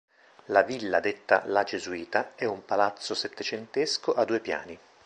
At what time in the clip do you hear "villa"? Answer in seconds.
0.63-0.99